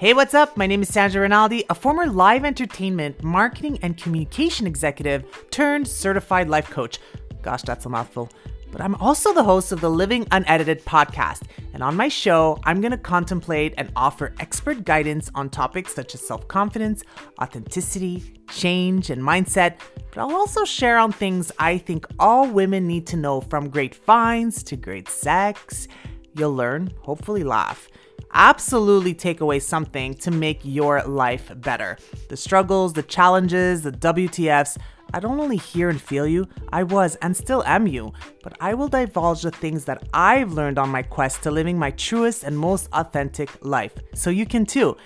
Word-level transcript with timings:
Hey, 0.00 0.14
what's 0.14 0.32
up? 0.32 0.56
My 0.56 0.66
name 0.66 0.80
is 0.80 0.88
Sandra 0.88 1.20
Rinaldi, 1.20 1.66
a 1.68 1.74
former 1.74 2.06
live 2.06 2.46
entertainment, 2.46 3.22
marketing, 3.22 3.78
and 3.82 3.98
communication 3.98 4.66
executive 4.66 5.26
turned 5.50 5.86
certified 5.86 6.48
life 6.48 6.70
coach. 6.70 6.98
Gosh, 7.42 7.60
that's 7.64 7.84
a 7.84 7.90
mouthful. 7.90 8.30
But 8.72 8.80
I'm 8.80 8.94
also 8.94 9.34
the 9.34 9.44
host 9.44 9.72
of 9.72 9.82
the 9.82 9.90
Living 9.90 10.26
Unedited 10.30 10.86
podcast. 10.86 11.42
And 11.74 11.82
on 11.82 11.96
my 11.96 12.08
show, 12.08 12.58
I'm 12.64 12.80
going 12.80 12.92
to 12.92 12.96
contemplate 12.96 13.74
and 13.76 13.92
offer 13.94 14.34
expert 14.40 14.86
guidance 14.86 15.30
on 15.34 15.50
topics 15.50 15.94
such 15.94 16.14
as 16.14 16.26
self 16.26 16.48
confidence, 16.48 17.02
authenticity, 17.38 18.40
change, 18.48 19.10
and 19.10 19.20
mindset. 19.20 19.80
But 20.12 20.22
I'll 20.22 20.34
also 20.34 20.64
share 20.64 20.96
on 20.96 21.12
things 21.12 21.52
I 21.58 21.76
think 21.76 22.06
all 22.18 22.48
women 22.48 22.86
need 22.86 23.06
to 23.08 23.18
know 23.18 23.42
from 23.42 23.68
great 23.68 23.94
finds 23.94 24.62
to 24.62 24.76
great 24.76 25.10
sex. 25.10 25.88
You'll 26.34 26.54
learn, 26.54 26.90
hopefully, 27.02 27.44
laugh 27.44 27.86
absolutely 28.32 29.14
take 29.14 29.40
away 29.40 29.58
something 29.58 30.14
to 30.14 30.30
make 30.30 30.60
your 30.62 31.02
life 31.02 31.52
better. 31.56 31.98
The 32.28 32.36
struggles, 32.36 32.92
the 32.92 33.02
challenges, 33.02 33.82
the 33.82 33.92
WTFs. 33.92 34.78
I 35.12 35.20
don't 35.20 35.40
only 35.40 35.56
hear 35.56 35.88
and 35.88 36.00
feel 36.00 36.26
you, 36.26 36.46
I 36.72 36.84
was 36.84 37.16
and 37.16 37.36
still 37.36 37.64
am 37.64 37.88
you, 37.88 38.12
but 38.44 38.56
I 38.60 38.74
will 38.74 38.88
divulge 38.88 39.42
the 39.42 39.50
things 39.50 39.84
that 39.86 40.06
I've 40.14 40.52
learned 40.52 40.78
on 40.78 40.88
my 40.88 41.02
quest 41.02 41.42
to 41.42 41.50
living 41.50 41.78
my 41.78 41.90
truest 41.90 42.44
and 42.44 42.56
most 42.56 42.88
authentic 42.92 43.50
life. 43.64 43.92
So 44.14 44.30
you 44.30 44.46
can 44.46 44.64
too. 44.64 44.96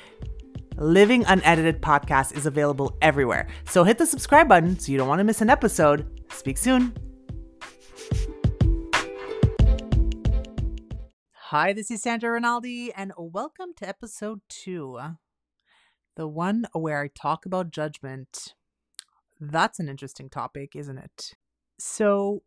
Living 0.76 1.24
Unedited 1.26 1.80
podcast 1.80 2.36
is 2.36 2.46
available 2.46 2.96
everywhere. 3.00 3.46
So 3.66 3.84
hit 3.84 3.96
the 3.96 4.06
subscribe 4.06 4.48
button 4.48 4.78
so 4.78 4.92
you 4.92 4.98
don't 4.98 5.08
want 5.08 5.20
to 5.20 5.24
miss 5.24 5.40
an 5.40 5.48
episode. 5.48 6.20
Speak 6.30 6.58
soon. 6.58 7.03
Hi, 11.56 11.72
this 11.72 11.88
is 11.88 12.02
Sandra 12.02 12.32
Rinaldi, 12.32 12.92
and 12.92 13.12
welcome 13.16 13.74
to 13.76 13.88
episode 13.88 14.40
two, 14.48 14.98
the 16.16 16.26
one 16.26 16.66
where 16.72 17.00
I 17.00 17.06
talk 17.06 17.46
about 17.46 17.70
judgment. 17.70 18.54
That's 19.38 19.78
an 19.78 19.88
interesting 19.88 20.28
topic, 20.28 20.74
isn't 20.74 20.98
it? 20.98 21.36
So, 21.78 22.42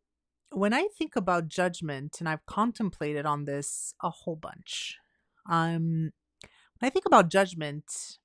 when 0.52 0.74
I 0.74 0.90
think 0.98 1.16
about 1.16 1.48
judgment, 1.48 2.18
and 2.20 2.28
I've 2.28 2.46
contemplated 2.46 3.26
on 3.26 3.46
this 3.46 3.94
a 4.04 4.10
whole 4.10 4.36
bunch, 4.36 4.98
um, 5.50 6.12
when 6.42 6.82
I 6.82 6.90
think 6.90 7.06
about 7.06 7.30
judgment, 7.30 8.20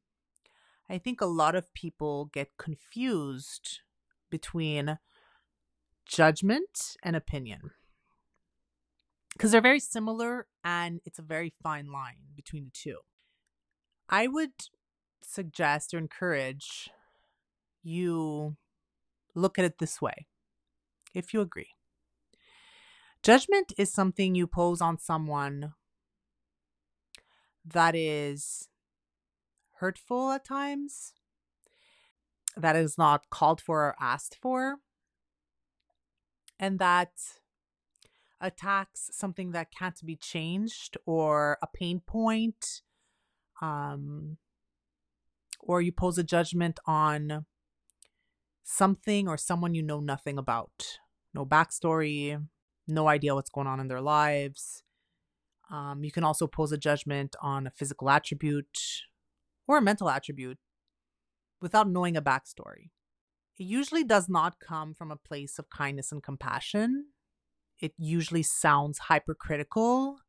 I 0.91 0.99
think 0.99 1.21
a 1.21 1.27
lot 1.27 1.55
of 1.55 1.73
people 1.75 2.25
get 2.25 2.57
confused 2.59 3.83
between 4.31 4.99
judgment 6.07 6.97
and 7.05 7.15
opinion 7.15 7.71
because 9.33 9.53
they're 9.53 9.61
very 9.61 9.81
similar 9.81 10.47
and 10.65 11.01
it's 11.05 11.19
a 11.19 11.23
very 11.23 11.53
fine 11.63 11.91
line 11.91 12.35
between 12.35 12.65
the 12.65 12.71
two. 12.71 12.99
I 14.09 14.27
would 14.27 14.53
suggest 15.23 15.95
or 15.95 15.99
encourage 15.99 16.91
you 17.83 18.57
look 19.35 19.59
at 19.59 19.65
it 19.65 19.79
this 19.79 20.01
way 20.01 20.27
if 21.15 21.33
you 21.33 21.41
agree. 21.41 21.71
Judgment 23.23 23.73
is 23.79 23.93
something 23.93 24.35
you 24.35 24.47
pose 24.47 24.81
on 24.81 24.99
someone 24.99 25.75
that 27.65 27.95
is 27.95 28.69
hurtful 29.77 30.33
at 30.33 30.45
times, 30.45 31.13
that 32.57 32.75
is 32.77 32.99
not 32.99 33.31
called 33.31 33.61
for 33.61 33.87
or 33.87 33.97
asked 34.01 34.37
for, 34.41 34.77
and 36.59 36.79
that 36.79 37.13
attacks 38.43 39.09
something 39.13 39.53
that 39.53 39.71
can't 39.71 40.05
be 40.05 40.17
changed 40.17 40.99
or 41.07 41.59
a 41.63 41.67
pain 41.67 42.01
point 42.01 42.83
um 43.63 44.37
or 45.61 45.81
you 45.81 45.93
pose 45.93 46.19
a 46.19 46.25
judgment 46.25 46.81
on 46.87 47.47
something 48.65 49.29
or 49.29 49.37
someone 49.37 49.75
you 49.75 49.83
know 49.83 50.01
nothing 50.01 50.39
about. 50.39 50.99
No 51.33 51.47
backstory 51.47 52.39
no 52.89 53.09
idea 53.09 53.35
what's 53.35 53.51
going 53.51 53.67
on 53.67 53.81
in 53.81 53.89
their 53.89 54.01
lives. 54.01 54.83
Um, 55.71 56.05
you 56.05 56.11
can 56.11 56.25
also 56.25 56.47
pose 56.47 56.73
a 56.73 56.77
judgment 56.77 57.37
on 57.41 57.67
a 57.67 57.71
physical 57.71 58.11
attribute 58.11 58.79
or 59.67 59.79
a 59.79 59.83
mental 59.83 60.11
attribute 60.11 60.59
without 61.61 61.89
knowing 61.89 62.17
a 62.17 62.23
backstory. 62.23 62.91
It 63.59 63.65
usually 63.65 64.05
does 64.05 64.29
not 64.29 64.59
come 64.59 64.95
from 64.95 65.11
a 65.11 65.17
place 65.17 65.59
of 65.59 65.71
kindness 65.71 66.13
and 66.13 66.23
compassion 66.23 67.07
it 67.83 67.93
usually 67.99 68.45
sounds 68.45 68.99
hypercritical 68.99 70.21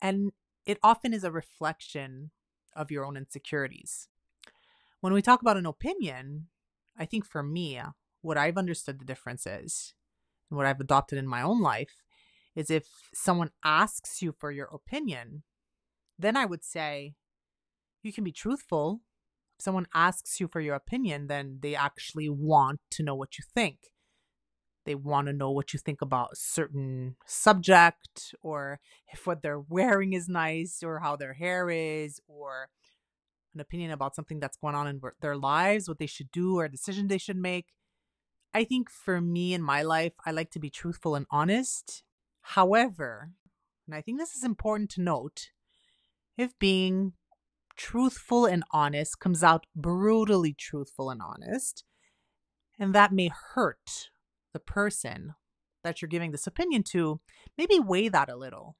and 0.00 0.32
it 0.64 0.78
often 0.82 1.12
is 1.12 1.24
a 1.24 1.30
reflection 1.30 2.30
of 2.74 2.90
your 2.90 3.04
own 3.04 3.16
insecurities. 3.16 4.08
When 5.00 5.12
we 5.12 5.22
talk 5.22 5.42
about 5.42 5.56
an 5.56 5.66
opinion, 5.66 6.46
I 6.96 7.04
think 7.04 7.26
for 7.26 7.42
me, 7.42 7.78
uh, 7.78 7.90
what 8.22 8.38
I've 8.38 8.56
understood 8.56 8.98
the 8.98 9.04
difference 9.04 9.46
is, 9.46 9.94
and 10.50 10.56
what 10.56 10.66
I've 10.66 10.80
adopted 10.80 11.18
in 11.18 11.26
my 11.26 11.42
own 11.42 11.60
life, 11.60 12.02
is 12.54 12.70
if 12.70 12.86
someone 13.12 13.50
asks 13.64 14.22
you 14.22 14.32
for 14.38 14.50
your 14.50 14.66
opinion, 14.66 15.42
then 16.18 16.36
I 16.36 16.46
would 16.46 16.64
say 16.64 17.14
you 18.02 18.12
can 18.12 18.24
be 18.24 18.32
truthful. 18.32 19.00
If 19.58 19.64
someone 19.64 19.86
asks 19.94 20.40
you 20.40 20.48
for 20.48 20.60
your 20.60 20.74
opinion, 20.74 21.26
then 21.26 21.58
they 21.60 21.74
actually 21.74 22.28
want 22.28 22.80
to 22.92 23.02
know 23.02 23.14
what 23.14 23.38
you 23.38 23.44
think. 23.54 23.78
They 24.86 24.94
want 24.94 25.26
to 25.26 25.32
know 25.32 25.50
what 25.50 25.72
you 25.72 25.80
think 25.80 26.00
about 26.00 26.30
a 26.32 26.36
certain 26.36 27.16
subject 27.26 28.34
or 28.40 28.78
if 29.12 29.26
what 29.26 29.42
they're 29.42 29.60
wearing 29.60 30.12
is 30.12 30.28
nice 30.28 30.82
or 30.82 31.00
how 31.00 31.16
their 31.16 31.34
hair 31.34 31.68
is 31.68 32.20
or 32.28 32.68
an 33.52 33.60
opinion 33.60 33.90
about 33.90 34.14
something 34.14 34.38
that's 34.38 34.56
going 34.56 34.76
on 34.76 34.86
in 34.86 35.00
their 35.20 35.36
lives, 35.36 35.88
what 35.88 35.98
they 35.98 36.06
should 36.06 36.30
do 36.30 36.58
or 36.58 36.66
a 36.66 36.70
decision 36.70 37.08
they 37.08 37.18
should 37.18 37.36
make. 37.36 37.66
I 38.54 38.62
think 38.62 38.88
for 38.88 39.20
me 39.20 39.54
in 39.54 39.60
my 39.60 39.82
life, 39.82 40.12
I 40.24 40.30
like 40.30 40.50
to 40.52 40.60
be 40.60 40.70
truthful 40.70 41.16
and 41.16 41.26
honest. 41.30 42.04
However, 42.40 43.32
and 43.86 43.94
I 43.96 44.00
think 44.00 44.18
this 44.18 44.34
is 44.34 44.44
important 44.44 44.90
to 44.90 45.02
note, 45.02 45.50
if 46.38 46.56
being 46.60 47.14
truthful 47.76 48.46
and 48.46 48.62
honest 48.70 49.18
comes 49.18 49.42
out 49.42 49.66
brutally 49.74 50.54
truthful 50.54 51.10
and 51.10 51.20
honest, 51.20 51.84
and 52.78 52.94
that 52.94 53.12
may 53.12 53.30
hurt 53.54 54.10
the 54.56 54.60
person 54.60 55.34
that 55.84 56.00
you're 56.00 56.08
giving 56.08 56.32
this 56.32 56.46
opinion 56.46 56.82
to, 56.82 57.20
maybe 57.58 57.78
weigh 57.78 58.08
that 58.08 58.30
a 58.30 58.36
little 58.36 58.74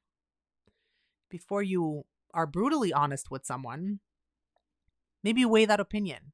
before 1.29 1.63
you 1.63 2.05
are 2.33 2.47
brutally 2.47 2.95
honest 2.95 3.31
with 3.31 3.45
someone. 3.45 4.01
Maybe 5.23 5.45
weigh 5.45 5.67
that 5.67 5.79
opinion. 5.79 6.33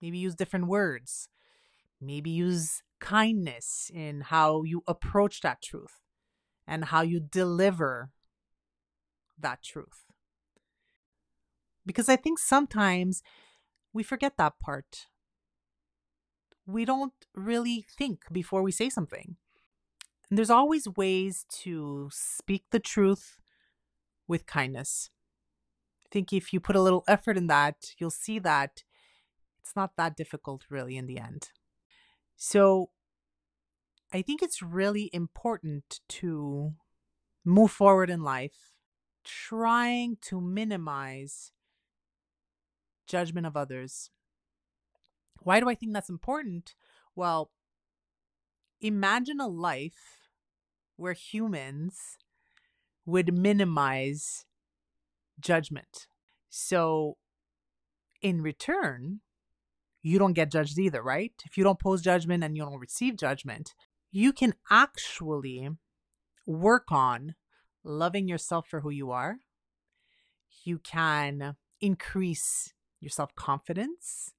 Maybe 0.00 0.16
use 0.16 0.34
different 0.34 0.68
words. 0.68 1.28
Maybe 2.00 2.30
use 2.30 2.82
kindness 2.98 3.90
in 3.92 4.22
how 4.22 4.62
you 4.62 4.82
approach 4.88 5.42
that 5.42 5.60
truth 5.60 6.00
and 6.66 6.86
how 6.86 7.02
you 7.02 7.20
deliver 7.20 8.08
that 9.38 9.62
truth. 9.62 10.06
Because 11.84 12.08
I 12.08 12.16
think 12.16 12.38
sometimes 12.38 13.22
we 13.92 14.02
forget 14.02 14.38
that 14.38 14.58
part 14.58 15.08
we 16.68 16.84
don't 16.84 17.14
really 17.34 17.86
think 17.96 18.20
before 18.30 18.62
we 18.62 18.70
say 18.70 18.90
something. 18.90 19.36
And 20.28 20.36
there's 20.36 20.50
always 20.50 20.86
ways 20.86 21.46
to 21.62 22.10
speak 22.12 22.66
the 22.70 22.78
truth 22.78 23.38
with 24.28 24.44
kindness. 24.44 25.08
I 26.04 26.08
think 26.12 26.30
if 26.30 26.52
you 26.52 26.60
put 26.60 26.76
a 26.76 26.82
little 26.82 27.04
effort 27.08 27.38
in 27.38 27.46
that, 27.46 27.94
you'll 27.96 28.10
see 28.10 28.38
that 28.40 28.84
it's 29.58 29.74
not 29.74 29.96
that 29.96 30.14
difficult, 30.14 30.64
really, 30.68 30.98
in 30.98 31.06
the 31.06 31.18
end. 31.18 31.52
So 32.36 32.90
I 34.12 34.20
think 34.20 34.42
it's 34.42 34.62
really 34.62 35.08
important 35.14 36.00
to 36.08 36.74
move 37.44 37.70
forward 37.70 38.10
in 38.10 38.22
life 38.22 38.74
trying 39.24 40.18
to 40.22 40.40
minimize 40.40 41.52
judgment 43.06 43.46
of 43.46 43.56
others 43.56 44.10
why 45.48 45.60
do 45.60 45.68
I 45.70 45.74
think 45.74 45.94
that's 45.94 46.10
important? 46.10 46.74
Well, 47.16 47.50
imagine 48.82 49.40
a 49.40 49.48
life 49.48 50.28
where 50.96 51.14
humans 51.14 52.18
would 53.06 53.32
minimize 53.32 54.44
judgment. 55.40 56.06
So, 56.50 57.16
in 58.20 58.42
return, 58.42 59.20
you 60.02 60.18
don't 60.18 60.34
get 60.34 60.52
judged 60.52 60.78
either, 60.78 61.02
right? 61.02 61.32
If 61.46 61.56
you 61.56 61.64
don't 61.64 61.80
pose 61.80 62.02
judgment 62.02 62.44
and 62.44 62.54
you 62.54 62.64
don't 62.64 62.78
receive 62.78 63.16
judgment, 63.16 63.74
you 64.12 64.34
can 64.34 64.52
actually 64.70 65.70
work 66.46 66.92
on 66.92 67.36
loving 67.82 68.28
yourself 68.28 68.68
for 68.68 68.82
who 68.82 68.90
you 68.90 69.12
are. 69.12 69.36
You 70.64 70.78
can 70.78 71.56
increase 71.80 72.74
your 73.00 73.08
self 73.08 73.34
confidence. 73.34 74.34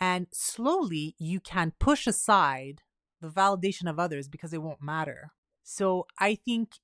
And 0.00 0.26
slowly 0.32 1.14
you 1.18 1.40
can 1.40 1.72
push 1.78 2.06
aside 2.06 2.82
the 3.20 3.28
validation 3.28 3.88
of 3.88 3.98
others 3.98 4.28
because 4.28 4.52
it 4.52 4.62
won't 4.62 4.82
matter. 4.82 5.32
So 5.62 6.06
I 6.18 6.36
think 6.36 6.74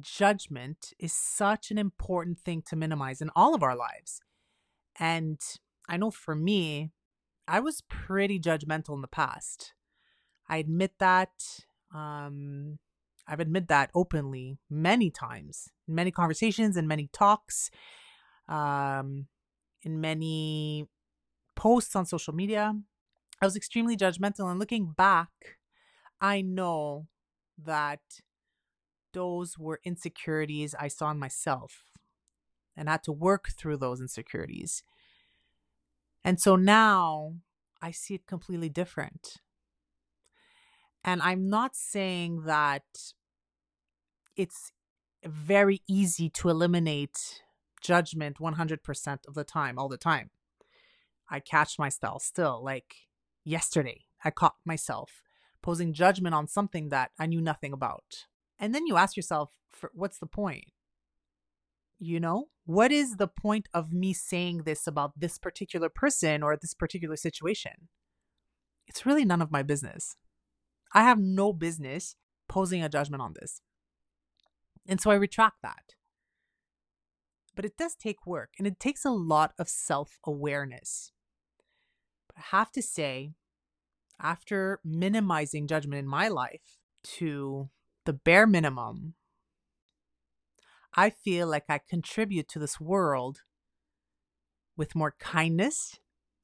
judgment 0.00 0.92
is 0.98 1.12
such 1.12 1.70
an 1.70 1.78
important 1.78 2.38
thing 2.38 2.62
to 2.62 2.76
minimize 2.76 3.20
in 3.20 3.30
all 3.36 3.54
of 3.54 3.62
our 3.62 3.76
lives. 3.76 4.20
And 4.98 5.40
I 5.88 5.96
know 5.96 6.10
for 6.10 6.34
me, 6.34 6.90
I 7.46 7.60
was 7.60 7.82
pretty 7.88 8.40
judgmental 8.40 8.94
in 8.94 9.02
the 9.02 9.08
past. 9.08 9.74
I 10.48 10.58
admit 10.58 10.92
that. 10.98 11.64
Um, 11.94 12.78
I've 13.26 13.40
admitted 13.40 13.68
that 13.68 13.90
openly 13.94 14.58
many 14.68 15.10
times, 15.10 15.70
in 15.86 15.94
many 15.94 16.10
conversations 16.10 16.76
in 16.76 16.88
many 16.88 17.08
talks, 17.12 17.70
um, 18.48 19.26
in 19.82 20.00
many 20.00 20.88
posts 21.54 21.96
on 21.96 22.06
social 22.06 22.34
media. 22.34 22.74
I 23.40 23.44
was 23.44 23.56
extremely 23.56 23.96
judgmental. 23.96 24.50
And 24.50 24.58
looking 24.58 24.92
back, 24.96 25.58
I 26.20 26.42
know 26.42 27.08
that 27.58 28.00
those 29.12 29.58
were 29.58 29.80
insecurities 29.84 30.74
I 30.78 30.88
saw 30.88 31.10
in 31.10 31.18
myself 31.18 31.84
and 32.76 32.88
had 32.88 33.02
to 33.04 33.12
work 33.12 33.48
through 33.56 33.76
those 33.78 34.00
insecurities. 34.00 34.82
And 36.24 36.40
so 36.40 36.56
now 36.56 37.34
I 37.80 37.90
see 37.90 38.14
it 38.14 38.26
completely 38.26 38.68
different. 38.68 39.36
And 41.04 41.20
I'm 41.20 41.48
not 41.50 41.74
saying 41.74 42.44
that 42.44 42.84
it's 44.36 44.72
very 45.24 45.82
easy 45.88 46.30
to 46.30 46.48
eliminate 46.48 47.42
judgment 47.80 48.38
100% 48.38 49.18
of 49.26 49.34
the 49.34 49.44
time, 49.44 49.78
all 49.78 49.88
the 49.88 49.96
time. 49.96 50.30
I 51.32 51.40
catch 51.40 51.78
myself 51.78 52.22
still. 52.22 52.62
Like 52.62 52.94
yesterday, 53.42 54.02
I 54.22 54.30
caught 54.30 54.56
myself 54.64 55.22
posing 55.62 55.94
judgment 55.94 56.34
on 56.34 56.46
something 56.46 56.90
that 56.90 57.10
I 57.18 57.26
knew 57.26 57.40
nothing 57.40 57.72
about. 57.72 58.26
And 58.58 58.74
then 58.74 58.86
you 58.86 58.96
ask 58.96 59.16
yourself, 59.16 59.50
what's 59.94 60.18
the 60.18 60.26
point? 60.26 60.66
You 61.98 62.20
know, 62.20 62.48
what 62.66 62.92
is 62.92 63.16
the 63.16 63.28
point 63.28 63.68
of 63.72 63.92
me 63.92 64.12
saying 64.12 64.64
this 64.64 64.86
about 64.86 65.18
this 65.18 65.38
particular 65.38 65.88
person 65.88 66.42
or 66.42 66.56
this 66.56 66.74
particular 66.74 67.16
situation? 67.16 67.88
It's 68.86 69.06
really 69.06 69.24
none 69.24 69.40
of 69.40 69.50
my 69.50 69.62
business. 69.62 70.16
I 70.92 71.02
have 71.02 71.18
no 71.18 71.52
business 71.52 72.16
posing 72.48 72.82
a 72.82 72.88
judgment 72.88 73.22
on 73.22 73.34
this. 73.40 73.62
And 74.86 75.00
so 75.00 75.10
I 75.10 75.14
retract 75.14 75.62
that. 75.62 75.94
But 77.54 77.64
it 77.64 77.76
does 77.78 77.94
take 77.94 78.26
work 78.26 78.50
and 78.58 78.66
it 78.66 78.80
takes 78.80 79.04
a 79.04 79.10
lot 79.10 79.52
of 79.58 79.68
self 79.68 80.18
awareness. 80.26 81.12
But 82.34 82.42
I 82.42 82.56
have 82.56 82.72
to 82.72 82.82
say, 82.82 83.32
after 84.20 84.80
minimizing 84.84 85.66
judgment 85.66 85.98
in 85.98 86.06
my 86.06 86.28
life 86.28 86.78
to 87.02 87.68
the 88.04 88.12
bare 88.12 88.46
minimum, 88.46 89.14
I 90.94 91.10
feel 91.10 91.46
like 91.46 91.64
I 91.68 91.78
contribute 91.78 92.48
to 92.48 92.58
this 92.58 92.78
world 92.80 93.42
with 94.76 94.94
more 94.94 95.14
kindness 95.18 95.98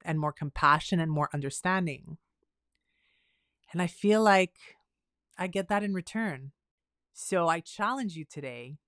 and 0.05 0.19
more 0.19 0.32
compassion 0.32 1.00
and 1.00 1.11
more 1.11 1.29
understanding. 1.35 2.19
And 3.73 3.82
I 3.82 3.87
feel 3.87 4.23
like 4.23 4.56
I 5.37 5.46
get 5.46 5.69
that 5.69 5.82
in 5.82 5.93
return. 5.93 6.52
So 7.12 7.49
I 7.49 7.61
challenge 7.61 8.17
you 8.17 8.25
today 8.25 8.79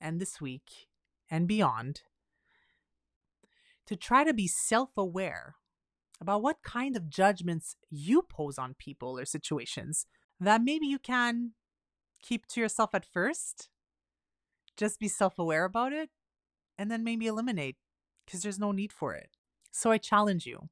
and 0.00 0.20
this 0.20 0.40
week 0.40 0.88
and 1.30 1.48
beyond 1.48 2.02
to 3.86 3.96
try 3.96 4.22
to 4.24 4.34
be 4.34 4.46
self 4.46 4.96
aware 4.96 5.56
about 6.20 6.42
what 6.42 6.62
kind 6.62 6.96
of 6.96 7.10
judgments 7.10 7.76
you 7.90 8.22
pose 8.22 8.58
on 8.58 8.74
people 8.78 9.18
or 9.18 9.24
situations 9.24 10.06
that 10.40 10.62
maybe 10.62 10.86
you 10.86 10.98
can 10.98 11.52
keep 12.22 12.46
to 12.46 12.60
yourself 12.60 12.94
at 12.94 13.04
first. 13.04 13.68
Just 14.76 15.00
be 15.00 15.08
self 15.08 15.38
aware 15.38 15.64
about 15.64 15.92
it 15.92 16.10
and 16.78 16.90
then 16.90 17.04
maybe 17.04 17.26
eliminate 17.26 17.76
because 18.24 18.42
there's 18.42 18.58
no 18.58 18.72
need 18.72 18.92
for 18.92 19.14
it. 19.14 19.30
So 19.70 19.90
I 19.90 19.98
challenge 19.98 20.46
you 20.46 20.68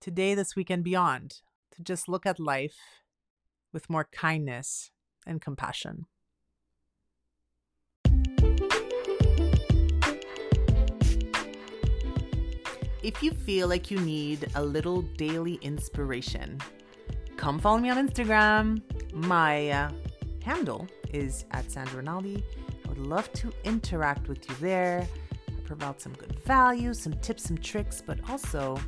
today, 0.00 0.34
this 0.34 0.56
week, 0.56 0.70
and 0.70 0.82
beyond 0.82 1.36
to 1.72 1.82
just 1.82 2.08
look 2.08 2.26
at 2.26 2.40
life 2.40 2.76
with 3.72 3.90
more 3.90 4.08
kindness 4.10 4.90
and 5.26 5.40
compassion. 5.40 6.06
If 13.02 13.22
you 13.22 13.30
feel 13.30 13.66
like 13.66 13.90
you 13.90 13.98
need 14.00 14.50
a 14.56 14.62
little 14.62 15.00
daily 15.00 15.54
inspiration, 15.62 16.58
come 17.38 17.58
follow 17.58 17.78
me 17.78 17.88
on 17.88 17.96
Instagram. 17.96 18.82
My 19.14 19.70
uh, 19.70 19.90
handle 20.44 20.86
is 21.14 21.46
at 21.52 21.70
Sandra 21.70 21.96
Rinaldi. 21.96 22.44
I 22.84 22.88
would 22.90 22.98
love 22.98 23.32
to 23.34 23.50
interact 23.64 24.28
with 24.28 24.46
you 24.50 24.54
there. 24.56 25.08
I 25.48 25.60
provide 25.64 25.98
some 25.98 26.12
good 26.12 26.38
value, 26.40 26.92
some 26.92 27.14
tips, 27.14 27.44
some 27.44 27.56
tricks, 27.56 28.02
but 28.04 28.18
also 28.28 28.78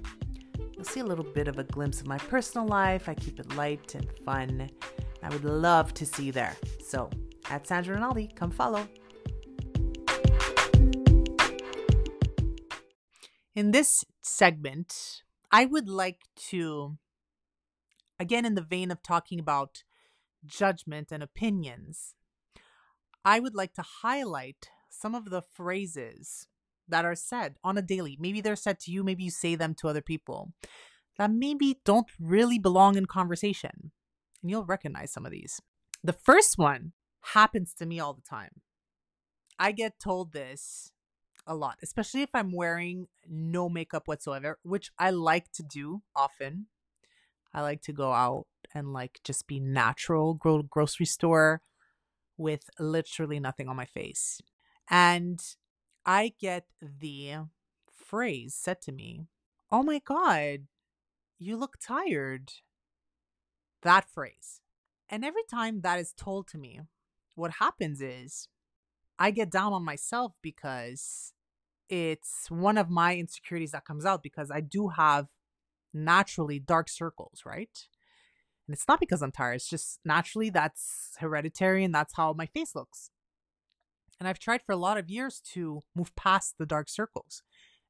you'll 0.74 0.84
see 0.84 1.00
a 1.00 1.04
little 1.04 1.24
bit 1.24 1.48
of 1.48 1.58
a 1.58 1.64
glimpse 1.64 2.02
of 2.02 2.06
my 2.06 2.18
personal 2.18 2.66
life. 2.66 3.08
I 3.08 3.14
keep 3.14 3.40
it 3.40 3.56
light 3.56 3.94
and 3.94 4.06
fun. 4.26 4.68
I 5.22 5.30
would 5.30 5.44
love 5.44 5.94
to 5.94 6.04
see 6.04 6.24
you 6.24 6.32
there. 6.32 6.54
So, 6.84 7.08
at 7.48 7.66
Sandra 7.66 7.94
Rinaldi, 7.94 8.28
come 8.34 8.50
follow. 8.50 8.86
In 13.54 13.70
this 13.70 14.04
segment, 14.22 15.22
I 15.50 15.66
would 15.66 15.88
like 15.88 16.20
to, 16.48 16.96
again, 18.18 18.46
in 18.46 18.54
the 18.54 18.62
vein 18.62 18.90
of 18.90 19.02
talking 19.02 19.38
about 19.38 19.82
judgment 20.44 21.12
and 21.12 21.22
opinions, 21.22 22.14
I 23.24 23.40
would 23.40 23.54
like 23.54 23.74
to 23.74 23.84
highlight 24.02 24.68
some 24.88 25.14
of 25.14 25.30
the 25.30 25.42
phrases 25.42 26.48
that 26.88 27.04
are 27.04 27.14
said 27.14 27.56
on 27.62 27.76
a 27.76 27.82
daily. 27.82 28.16
Maybe 28.18 28.40
they're 28.40 28.56
said 28.56 28.80
to 28.80 28.90
you, 28.90 29.04
maybe 29.04 29.24
you 29.24 29.30
say 29.30 29.54
them 29.54 29.74
to 29.76 29.88
other 29.88 30.02
people 30.02 30.52
that 31.18 31.30
maybe 31.30 31.78
don't 31.84 32.08
really 32.18 32.58
belong 32.58 32.96
in 32.96 33.06
conversation. 33.06 33.92
And 34.40 34.50
you'll 34.50 34.64
recognize 34.64 35.12
some 35.12 35.26
of 35.26 35.32
these. 35.32 35.60
The 36.02 36.14
first 36.14 36.56
one 36.56 36.92
happens 37.20 37.74
to 37.74 37.86
me 37.86 38.00
all 38.00 38.14
the 38.14 38.22
time. 38.22 38.62
I 39.58 39.72
get 39.72 40.00
told 40.00 40.32
this 40.32 40.90
a 41.46 41.54
lot, 41.54 41.78
especially 41.82 42.22
if 42.22 42.30
I'm 42.34 42.52
wearing 42.52 43.08
no 43.28 43.68
makeup 43.68 44.06
whatsoever, 44.06 44.58
which 44.62 44.90
I 44.98 45.10
like 45.10 45.50
to 45.52 45.62
do 45.62 46.02
often. 46.14 46.66
I 47.54 47.62
like 47.62 47.82
to 47.82 47.92
go 47.92 48.12
out 48.12 48.46
and 48.74 48.92
like 48.92 49.20
just 49.24 49.46
be 49.46 49.60
natural, 49.60 50.34
go 50.34 50.62
grocery 50.62 51.06
store 51.06 51.60
with 52.36 52.70
literally 52.78 53.40
nothing 53.40 53.68
on 53.68 53.76
my 53.76 53.84
face. 53.84 54.40
And 54.90 55.42
I 56.06 56.34
get 56.40 56.66
the 56.80 57.34
phrase 57.92 58.54
said 58.54 58.80
to 58.82 58.92
me, 58.92 59.26
Oh 59.70 59.82
my 59.82 60.00
God, 60.04 60.66
you 61.38 61.56
look 61.56 61.76
tired. 61.80 62.52
That 63.82 64.08
phrase. 64.08 64.60
And 65.08 65.24
every 65.24 65.42
time 65.50 65.80
that 65.80 65.98
is 65.98 66.12
told 66.12 66.46
to 66.48 66.58
me, 66.58 66.80
what 67.34 67.52
happens 67.52 68.00
is 68.00 68.48
I 69.18 69.30
get 69.30 69.50
down 69.50 69.72
on 69.72 69.84
myself 69.84 70.32
because 70.42 71.32
it's 71.92 72.50
one 72.50 72.78
of 72.78 72.88
my 72.88 73.14
insecurities 73.14 73.72
that 73.72 73.84
comes 73.84 74.06
out 74.06 74.22
because 74.22 74.50
I 74.50 74.62
do 74.62 74.88
have 74.88 75.28
naturally 75.92 76.58
dark 76.58 76.88
circles, 76.88 77.42
right? 77.44 77.68
And 78.66 78.72
it's 78.72 78.88
not 78.88 78.98
because 78.98 79.20
I'm 79.20 79.30
tired, 79.30 79.56
it's 79.56 79.68
just 79.68 80.00
naturally 80.02 80.48
that's 80.48 81.12
hereditary 81.18 81.84
and 81.84 81.94
that's 81.94 82.16
how 82.16 82.32
my 82.32 82.46
face 82.46 82.74
looks. 82.74 83.10
And 84.18 84.26
I've 84.26 84.38
tried 84.38 84.62
for 84.62 84.72
a 84.72 84.76
lot 84.76 84.96
of 84.96 85.10
years 85.10 85.42
to 85.52 85.82
move 85.94 86.16
past 86.16 86.54
the 86.58 86.64
dark 86.64 86.88
circles. 86.88 87.42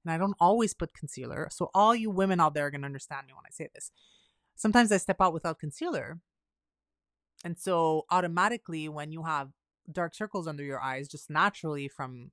And 0.04 0.12
I 0.12 0.18
don't 0.18 0.34
always 0.40 0.74
put 0.74 0.94
concealer. 0.94 1.46
So, 1.52 1.70
all 1.72 1.94
you 1.94 2.10
women 2.10 2.40
out 2.40 2.54
there 2.54 2.66
are 2.66 2.70
going 2.72 2.80
to 2.80 2.86
understand 2.86 3.28
me 3.28 3.34
when 3.34 3.44
I 3.46 3.52
say 3.52 3.68
this. 3.72 3.92
Sometimes 4.56 4.90
I 4.90 4.96
step 4.96 5.20
out 5.20 5.32
without 5.32 5.60
concealer. 5.60 6.18
And 7.44 7.56
so, 7.56 8.06
automatically, 8.10 8.88
when 8.88 9.12
you 9.12 9.22
have 9.22 9.50
dark 9.92 10.16
circles 10.16 10.48
under 10.48 10.64
your 10.64 10.82
eyes 10.82 11.06
just 11.06 11.30
naturally 11.30 11.86
from 11.86 12.32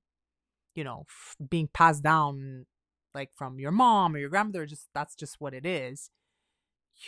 you 0.75 0.83
know 0.83 1.05
f- 1.07 1.35
being 1.49 1.69
passed 1.73 2.03
down 2.03 2.65
like 3.13 3.29
from 3.35 3.59
your 3.59 3.71
mom 3.71 4.15
or 4.15 4.19
your 4.19 4.29
grandmother 4.29 4.65
just 4.65 4.88
that's 4.93 5.15
just 5.15 5.35
what 5.39 5.53
it 5.53 5.65
is. 5.65 6.09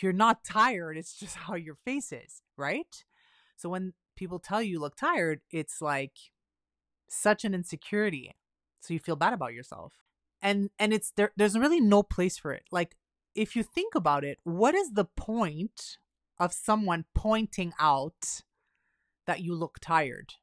You're 0.00 0.12
not 0.12 0.44
tired 0.44 0.96
it's 0.96 1.14
just 1.14 1.36
how 1.46 1.54
your 1.54 1.76
face 1.84 2.12
is 2.12 2.42
right? 2.56 3.04
So 3.56 3.68
when 3.68 3.92
people 4.16 4.38
tell 4.38 4.62
you, 4.62 4.80
look 4.80 4.96
tired 4.96 5.40
it's 5.50 5.80
like 5.80 6.12
such 7.08 7.44
an 7.44 7.54
insecurity 7.54 8.34
so 8.80 8.94
you 8.94 9.00
feel 9.00 9.16
bad 9.16 9.32
about 9.32 9.54
yourself. 9.54 9.94
And 10.40 10.70
and 10.78 10.92
it's 10.92 11.12
there 11.16 11.32
there's 11.36 11.58
really 11.58 11.80
no 11.80 12.02
place 12.02 12.38
for 12.38 12.52
it. 12.52 12.64
Like 12.70 12.96
if 13.34 13.56
you 13.56 13.62
think 13.62 13.94
about 13.94 14.24
it 14.24 14.38
what 14.44 14.74
is 14.74 14.92
the 14.92 15.04
point 15.04 15.98
of 16.38 16.52
someone 16.52 17.04
pointing 17.14 17.72
out 17.78 18.42
that 19.26 19.40
you 19.40 19.54
look 19.54 19.78
tired. 19.80 20.34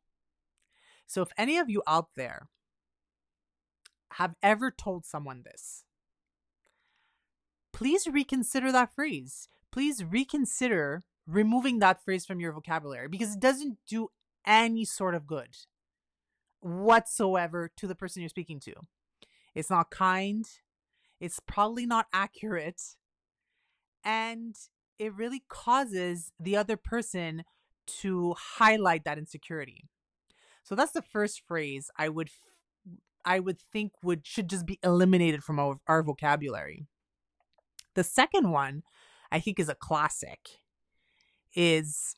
So, 1.05 1.21
if 1.21 1.29
any 1.38 1.57
of 1.57 1.69
you 1.69 1.81
out 1.88 2.09
there 2.15 2.47
have 4.19 4.35
ever 4.43 4.69
told 4.69 5.05
someone 5.05 5.43
this, 5.43 5.85
please 7.71 8.05
reconsider 8.05 8.69
that 8.69 8.93
phrase. 8.93 9.47
Please 9.71 10.03
reconsider 10.03 11.03
removing 11.25 11.79
that 11.79 12.03
phrase 12.03 12.25
from 12.25 12.41
your 12.41 12.51
vocabulary 12.51 13.07
because 13.07 13.33
it 13.33 13.39
doesn't 13.39 13.77
do 13.88 14.09
any 14.45 14.83
sort 14.83 15.15
of 15.15 15.25
good 15.25 15.55
whatsoever 16.59 17.71
to 17.77 17.88
the 17.88 17.95
person 17.95 18.21
you're 18.21 18.27
speaking 18.27 18.59
to. 18.59 18.73
It's 19.55 19.69
not 19.69 19.89
kind. 19.89 20.45
It's 21.21 21.39
probably 21.39 21.85
not 21.85 22.07
accurate. 22.11 22.81
And 24.03 24.53
it 24.97 25.15
really 25.15 25.43
causes 25.47 26.33
the 26.38 26.57
other 26.57 26.75
person 26.75 27.45
to 28.01 28.35
highlight 28.57 29.05
that 29.05 29.17
insecurity. 29.17 29.85
So 30.63 30.75
that's 30.75 30.91
the 30.91 31.01
first 31.01 31.41
phrase 31.47 31.89
I 31.97 32.09
would 32.09 32.29
I 33.25 33.39
would 33.39 33.59
think 33.71 33.91
would 34.03 34.25
should 34.25 34.49
just 34.49 34.65
be 34.65 34.79
eliminated 34.83 35.43
from 35.43 35.59
our, 35.59 35.77
our 35.88 36.03
vocabulary. 36.03 36.88
The 37.95 38.03
second 38.03 38.51
one, 38.51 38.83
I 39.31 39.39
think 39.39 39.59
is 39.59 39.69
a 39.69 39.75
classic 39.75 40.39
is 41.53 42.15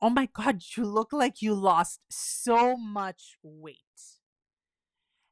oh 0.00 0.10
my 0.10 0.28
god, 0.34 0.62
you 0.76 0.84
look 0.84 1.12
like 1.12 1.40
you 1.40 1.54
lost 1.54 2.00
so 2.10 2.76
much 2.76 3.36
weight. 3.42 3.78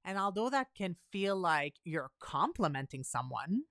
And 0.04 0.16
although 0.16 0.48
that 0.48 0.68
can 0.76 0.96
feel 1.12 1.36
like 1.36 1.74
you're 1.84 2.10
complimenting 2.20 3.02
someone 3.02 3.62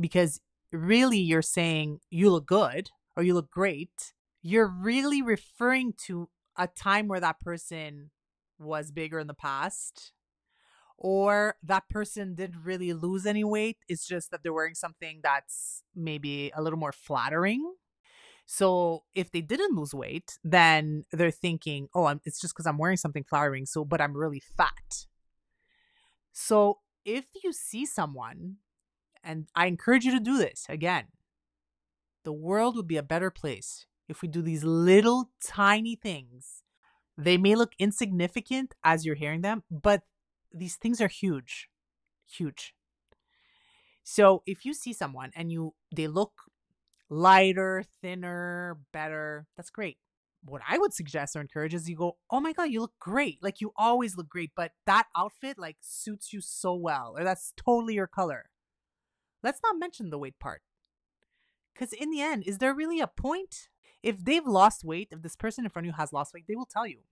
because 0.00 0.40
really 0.72 1.18
you're 1.18 1.42
saying 1.42 2.00
you 2.10 2.30
look 2.30 2.46
good 2.46 2.90
or 3.16 3.22
you 3.22 3.34
look 3.34 3.50
great, 3.50 4.12
you're 4.42 4.66
really 4.66 5.22
referring 5.22 5.92
to 6.06 6.28
a 6.56 6.66
time 6.66 7.06
where 7.06 7.20
that 7.20 7.40
person 7.40 8.10
was 8.58 8.90
bigger 8.90 9.18
in 9.18 9.26
the 9.26 9.34
past 9.34 10.12
or 11.00 11.56
that 11.62 11.88
person 11.88 12.34
didn't 12.34 12.62
really 12.62 12.92
lose 12.92 13.24
any 13.24 13.42
weight. 13.42 13.78
It's 13.88 14.06
just 14.06 14.30
that 14.30 14.42
they're 14.42 14.52
wearing 14.52 14.74
something 14.74 15.20
that's 15.22 15.82
maybe 15.96 16.52
a 16.54 16.62
little 16.62 16.78
more 16.78 16.92
flattering. 16.92 17.74
So 18.44 19.04
if 19.14 19.32
they 19.32 19.40
didn't 19.40 19.74
lose 19.74 19.94
weight, 19.94 20.38
then 20.44 21.06
they're 21.10 21.30
thinking, 21.30 21.88
oh, 21.94 22.04
I'm, 22.04 22.20
it's 22.26 22.40
just 22.40 22.52
because 22.52 22.66
I'm 22.66 22.76
wearing 22.76 22.98
something 22.98 23.24
flattering. 23.24 23.64
So, 23.64 23.82
but 23.82 24.00
I'm 24.00 24.14
really 24.14 24.40
fat. 24.40 25.06
So 26.32 26.80
if 27.06 27.24
you 27.42 27.54
see 27.54 27.86
someone, 27.86 28.56
and 29.24 29.48
I 29.54 29.66
encourage 29.66 30.04
you 30.04 30.12
to 30.12 30.20
do 30.20 30.36
this 30.36 30.66
again, 30.68 31.06
the 32.24 32.32
world 32.32 32.76
would 32.76 32.88
be 32.88 32.98
a 32.98 33.02
better 33.02 33.30
place 33.30 33.86
if 34.06 34.20
we 34.20 34.28
do 34.28 34.42
these 34.42 34.64
little 34.64 35.30
tiny 35.42 35.96
things. 35.96 36.62
They 37.16 37.38
may 37.38 37.54
look 37.54 37.72
insignificant 37.78 38.74
as 38.84 39.06
you're 39.06 39.14
hearing 39.14 39.40
them, 39.40 39.62
but 39.70 40.02
these 40.52 40.76
things 40.76 41.00
are 41.00 41.08
huge. 41.08 41.68
Huge. 42.30 42.74
So 44.02 44.42
if 44.46 44.64
you 44.64 44.74
see 44.74 44.92
someone 44.92 45.30
and 45.34 45.52
you 45.52 45.74
they 45.94 46.08
look 46.08 46.32
lighter, 47.10 47.84
thinner, 48.02 48.78
better, 48.92 49.46
that's 49.56 49.70
great. 49.70 49.98
What 50.44 50.62
I 50.68 50.78
would 50.78 50.94
suggest 50.94 51.36
or 51.36 51.40
encourage 51.40 51.74
is 51.74 51.88
you 51.88 51.96
go, 51.96 52.18
"Oh 52.30 52.40
my 52.40 52.52
god, 52.52 52.70
you 52.70 52.80
look 52.80 52.98
great. 53.00 53.42
Like 53.42 53.60
you 53.60 53.72
always 53.76 54.16
look 54.16 54.28
great, 54.28 54.52
but 54.56 54.72
that 54.86 55.06
outfit 55.16 55.58
like 55.58 55.78
suits 55.80 56.32
you 56.32 56.40
so 56.40 56.74
well 56.74 57.14
or 57.18 57.24
that's 57.24 57.52
totally 57.56 57.94
your 57.94 58.06
color." 58.08 58.50
Let's 59.42 59.60
not 59.64 59.78
mention 59.78 60.10
the 60.10 60.18
weight 60.18 60.38
part. 60.40 60.62
Cuz 61.74 61.92
in 61.92 62.10
the 62.10 62.20
end, 62.20 62.44
is 62.46 62.58
there 62.58 62.72
really 62.74 63.00
a 63.00 63.08
point? 63.08 63.68
If 64.02 64.24
they've 64.24 64.46
lost 64.46 64.84
weight, 64.84 65.08
if 65.10 65.22
this 65.22 65.34
person 65.36 65.64
in 65.64 65.70
front 65.70 65.86
of 65.86 65.88
you 65.88 65.96
has 65.96 66.12
lost 66.12 66.32
weight, 66.32 66.46
they 66.46 66.54
will 66.56 66.66
tell 66.66 66.86
you. 66.86 67.02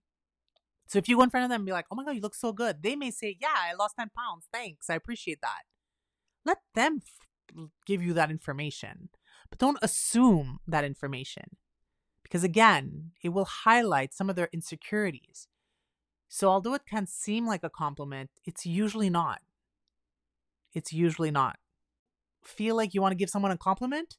So 0.89 0.97
if 0.97 1.07
you 1.07 1.17
go 1.17 1.23
in 1.23 1.29
front 1.29 1.43
of 1.43 1.51
them 1.51 1.61
and 1.61 1.65
be 1.67 1.71
like, 1.71 1.85
oh 1.91 1.95
my 1.95 2.03
God, 2.03 2.15
you 2.15 2.21
look 2.21 2.33
so 2.33 2.51
good, 2.51 2.81
they 2.81 2.95
may 2.95 3.11
say, 3.11 3.37
yeah, 3.39 3.47
I 3.55 3.75
lost 3.75 3.95
10 3.99 4.09
pounds. 4.17 4.47
Thanks. 4.51 4.89
I 4.89 4.95
appreciate 4.95 5.39
that. 5.41 5.61
Let 6.43 6.57
them 6.73 7.03
f- 7.05 7.67
give 7.85 8.01
you 8.01 8.11
that 8.13 8.31
information, 8.31 9.09
but 9.51 9.59
don't 9.59 9.77
assume 9.83 10.59
that 10.67 10.83
information 10.83 11.57
because 12.23 12.43
again, 12.43 13.11
it 13.21 13.29
will 13.29 13.45
highlight 13.45 14.15
some 14.15 14.31
of 14.31 14.35
their 14.35 14.49
insecurities. 14.51 15.47
So 16.27 16.47
although 16.47 16.73
it 16.73 16.87
can 16.89 17.05
seem 17.05 17.45
like 17.45 17.63
a 17.63 17.69
compliment, 17.69 18.31
it's 18.43 18.65
usually 18.65 19.11
not. 19.11 19.41
It's 20.73 20.91
usually 20.91 21.31
not. 21.31 21.57
Feel 22.43 22.75
like 22.75 22.95
you 22.95 23.01
want 23.01 23.11
to 23.11 23.17
give 23.17 23.29
someone 23.29 23.51
a 23.51 23.57
compliment? 23.57 24.17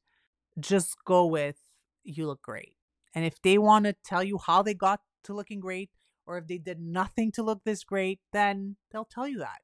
Just 0.58 0.96
go 1.04 1.26
with, 1.26 1.56
you 2.04 2.26
look 2.26 2.42
great. 2.42 2.74
And 3.12 3.24
if 3.24 3.42
they 3.42 3.58
want 3.58 3.86
to 3.86 3.94
tell 4.04 4.22
you 4.22 4.38
how 4.38 4.62
they 4.62 4.74
got 4.74 5.00
to 5.24 5.34
looking 5.34 5.58
great, 5.58 5.90
or 6.26 6.38
if 6.38 6.46
they 6.46 6.58
did 6.58 6.80
nothing 6.80 7.32
to 7.32 7.42
look 7.42 7.62
this 7.64 7.84
great, 7.84 8.20
then 8.32 8.76
they'll 8.90 9.04
tell 9.04 9.26
you 9.26 9.38
that. 9.38 9.60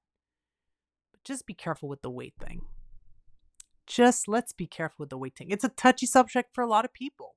But 1.13 1.25
just 1.25 1.47
be 1.47 1.55
careful 1.55 1.89
with 1.89 2.03
the 2.03 2.11
weight 2.11 2.35
thing. 2.41 2.63
Just 3.87 4.27
let's 4.27 4.53
be 4.53 4.67
careful 4.67 5.05
with 5.05 5.11
the 5.11 5.19
weight 5.19 5.37
thing. 5.37 5.51
It's 5.51 5.65
a 5.65 5.69
touchy 5.69 6.07
subject 6.07 6.55
for 6.55 6.63
a 6.63 6.69
lot 6.69 6.85
of 6.85 6.93
people. 6.93 7.37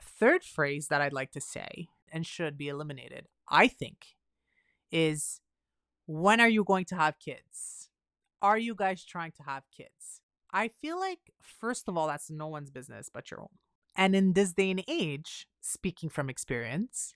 Third 0.00 0.44
phrase 0.44 0.88
that 0.88 1.00
I'd 1.00 1.12
like 1.12 1.32
to 1.32 1.40
say 1.40 1.88
and 2.12 2.26
should 2.26 2.58
be 2.58 2.68
eliminated, 2.68 3.28
I 3.48 3.68
think, 3.68 4.16
is 4.90 5.40
when 6.06 6.40
are 6.40 6.48
you 6.48 6.64
going 6.64 6.84
to 6.86 6.96
have 6.96 7.18
kids? 7.18 7.88
Are 8.42 8.58
you 8.58 8.74
guys 8.74 9.04
trying 9.04 9.32
to 9.32 9.42
have 9.44 9.62
kids? 9.74 10.20
I 10.52 10.68
feel 10.68 11.00
like, 11.00 11.32
first 11.40 11.88
of 11.88 11.96
all, 11.96 12.06
that's 12.08 12.30
no 12.30 12.48
one's 12.48 12.70
business 12.70 13.08
but 13.12 13.30
your 13.30 13.40
own. 13.40 13.48
And 13.96 14.14
in 14.14 14.32
this 14.32 14.52
day 14.52 14.70
and 14.70 14.84
age, 14.88 15.46
speaking 15.60 16.08
from 16.10 16.28
experience, 16.28 17.14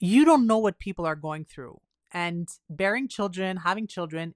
you 0.00 0.24
don't 0.24 0.46
know 0.46 0.58
what 0.58 0.78
people 0.78 1.06
are 1.06 1.16
going 1.16 1.44
through. 1.44 1.80
And 2.12 2.48
bearing 2.70 3.08
children, 3.08 3.58
having 3.58 3.86
children 3.86 4.34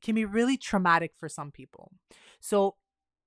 can 0.00 0.14
be 0.14 0.24
really 0.24 0.56
traumatic 0.56 1.12
for 1.18 1.28
some 1.28 1.50
people. 1.50 1.92
So 2.40 2.76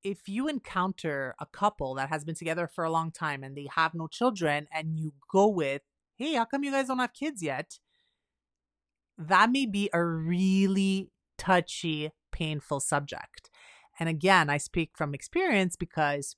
if 0.03 0.27
you 0.27 0.47
encounter 0.47 1.35
a 1.39 1.45
couple 1.45 1.93
that 1.95 2.09
has 2.09 2.23
been 2.23 2.35
together 2.35 2.67
for 2.67 2.83
a 2.83 2.91
long 2.91 3.11
time 3.11 3.43
and 3.43 3.55
they 3.55 3.67
have 3.75 3.93
no 3.93 4.07
children 4.07 4.67
and 4.71 4.97
you 4.97 5.13
go 5.31 5.47
with, 5.47 5.81
hey, 6.15 6.33
how 6.33 6.45
come 6.45 6.63
you 6.63 6.71
guys 6.71 6.87
don't 6.87 6.99
have 6.99 7.13
kids 7.13 7.43
yet? 7.43 7.79
That 9.17 9.51
may 9.51 9.65
be 9.65 9.89
a 9.93 10.03
really 10.03 11.11
touchy, 11.37 12.11
painful 12.31 12.79
subject. 12.79 13.49
And 13.99 14.09
again, 14.09 14.49
I 14.49 14.57
speak 14.57 14.91
from 14.95 15.13
experience 15.13 15.75
because 15.75 16.35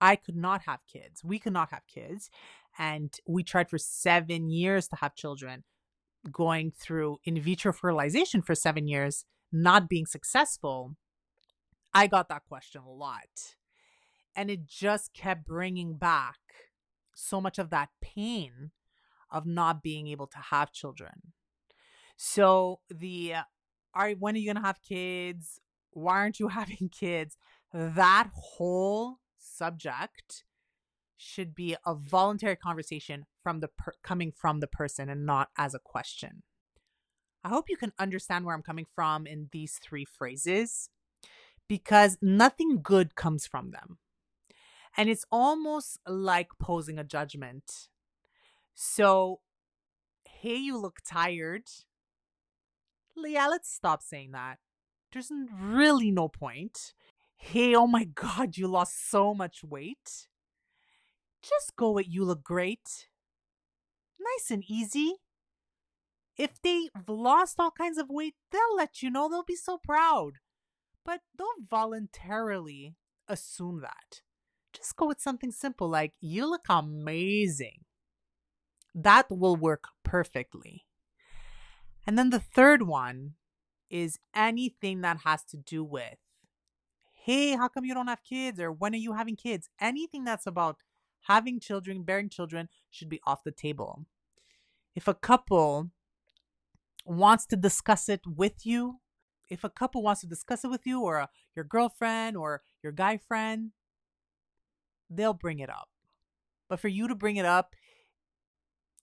I 0.00 0.16
could 0.16 0.36
not 0.36 0.62
have 0.62 0.80
kids. 0.90 1.22
We 1.22 1.38
could 1.38 1.52
not 1.52 1.70
have 1.70 1.86
kids. 1.86 2.30
And 2.78 3.14
we 3.26 3.42
tried 3.42 3.70
for 3.70 3.78
seven 3.78 4.50
years 4.50 4.88
to 4.88 4.96
have 4.96 5.14
children, 5.14 5.64
going 6.30 6.72
through 6.72 7.18
in 7.24 7.40
vitro 7.40 7.72
fertilization 7.72 8.42
for 8.42 8.54
seven 8.54 8.88
years, 8.88 9.24
not 9.52 9.88
being 9.88 10.06
successful. 10.06 10.96
I 11.92 12.06
got 12.06 12.28
that 12.28 12.44
question 12.48 12.82
a 12.82 12.90
lot. 12.90 13.54
And 14.34 14.50
it 14.50 14.66
just 14.66 15.14
kept 15.14 15.46
bringing 15.46 15.96
back 15.96 16.38
so 17.14 17.40
much 17.40 17.58
of 17.58 17.70
that 17.70 17.90
pain 18.00 18.72
of 19.30 19.46
not 19.46 19.82
being 19.82 20.08
able 20.08 20.26
to 20.26 20.38
have 20.38 20.72
children. 20.72 21.32
So 22.16 22.80
the 22.88 23.34
uh, 23.34 23.42
are 23.94 24.10
when 24.12 24.34
are 24.34 24.38
you 24.38 24.52
gonna 24.52 24.66
have 24.66 24.82
kids? 24.82 25.60
Why 25.90 26.14
aren't 26.14 26.40
you 26.40 26.48
having 26.60 26.88
kids? 26.90 27.36
That 27.72 28.28
whole 28.32 29.18
subject 29.38 30.44
should 31.24 31.54
be 31.54 31.76
a 31.86 31.94
voluntary 31.94 32.56
conversation 32.56 33.26
from 33.42 33.60
the 33.60 33.68
per- 33.68 33.94
coming 34.02 34.32
from 34.32 34.60
the 34.60 34.66
person 34.66 35.08
and 35.08 35.24
not 35.24 35.48
as 35.56 35.74
a 35.74 35.78
question. 35.78 36.42
I 37.42 37.48
hope 37.48 37.68
you 37.68 37.76
can 37.76 37.92
understand 37.98 38.44
where 38.44 38.54
I'm 38.54 38.62
coming 38.62 38.86
from 38.94 39.26
in 39.26 39.48
these 39.52 39.78
three 39.82 40.04
phrases 40.04 40.88
because 41.68 42.18
nothing 42.22 42.80
good 42.82 43.14
comes 43.14 43.46
from 43.46 43.70
them. 43.70 43.98
And 44.96 45.08
it's 45.08 45.26
almost 45.30 45.98
like 46.06 46.48
posing 46.60 46.98
a 46.98 47.04
judgment. 47.04 47.88
So, 48.74 49.40
hey, 50.24 50.56
you 50.56 50.78
look 50.78 50.98
tired. 51.06 51.64
Yeah, 53.16 53.48
let's 53.48 53.72
stop 53.72 54.02
saying 54.02 54.32
that. 54.32 54.58
There's 55.12 55.30
really 55.60 56.10
no 56.10 56.28
point. 56.28 56.92
Hey, 57.36 57.74
oh 57.74 57.86
my 57.86 58.04
God, 58.04 58.56
you 58.56 58.68
lost 58.68 59.10
so 59.10 59.34
much 59.34 59.62
weight. 59.62 60.28
Just 61.46 61.76
go 61.76 61.98
it, 61.98 62.06
you 62.08 62.24
look 62.24 62.42
great. 62.42 63.08
Nice 64.18 64.50
and 64.50 64.64
easy. 64.66 65.16
If 66.38 66.60
they've 66.62 66.88
lost 67.06 67.56
all 67.58 67.70
kinds 67.70 67.98
of 67.98 68.06
weight, 68.08 68.34
they'll 68.50 68.76
let 68.76 69.02
you 69.02 69.10
know. 69.10 69.28
They'll 69.28 69.44
be 69.44 69.54
so 69.54 69.78
proud. 69.78 70.38
But 71.04 71.20
don't 71.36 71.68
voluntarily 71.68 72.96
assume 73.28 73.82
that. 73.82 74.22
Just 74.72 74.96
go 74.96 75.06
with 75.06 75.20
something 75.20 75.52
simple 75.52 75.88
like, 75.88 76.14
you 76.20 76.48
look 76.48 76.64
amazing. 76.68 77.84
That 78.94 79.26
will 79.30 79.56
work 79.56 79.84
perfectly. 80.02 80.86
And 82.06 82.18
then 82.18 82.30
the 82.30 82.40
third 82.40 82.82
one 82.82 83.34
is 83.90 84.18
anything 84.34 85.02
that 85.02 85.18
has 85.24 85.44
to 85.44 85.56
do 85.56 85.84
with, 85.84 86.16
hey, 87.12 87.54
how 87.54 87.68
come 87.68 87.84
you 87.84 87.94
don't 87.94 88.08
have 88.08 88.24
kids? 88.24 88.58
Or 88.58 88.72
when 88.72 88.94
are 88.94 88.98
you 88.98 89.12
having 89.12 89.36
kids? 89.36 89.68
Anything 89.80 90.24
that's 90.24 90.46
about 90.46 90.78
having 91.24 91.60
children, 91.60 92.02
bearing 92.02 92.28
children 92.28 92.68
should 92.90 93.08
be 93.08 93.20
off 93.26 93.44
the 93.44 93.52
table. 93.52 94.06
If 94.94 95.08
a 95.08 95.14
couple 95.14 95.90
wants 97.04 97.46
to 97.46 97.56
discuss 97.56 98.08
it 98.08 98.20
with 98.26 98.64
you, 98.64 99.00
if 99.50 99.64
a 99.64 99.68
couple 99.68 100.02
wants 100.02 100.22
to 100.22 100.26
discuss 100.26 100.64
it 100.64 100.68
with 100.68 100.86
you 100.86 101.00
or 101.00 101.18
a, 101.18 101.28
your 101.54 101.64
girlfriend 101.64 102.36
or 102.36 102.62
your 102.82 102.92
guy 102.92 103.18
friend, 103.18 103.72
they'll 105.10 105.34
bring 105.34 105.58
it 105.58 105.68
up. 105.68 105.88
But 106.68 106.80
for 106.80 106.88
you 106.88 107.08
to 107.08 107.14
bring 107.14 107.36
it 107.36 107.44
up, 107.44 107.74